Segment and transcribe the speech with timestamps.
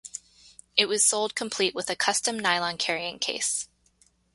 [0.75, 3.67] It was sold complete with a custom nylon carrying case.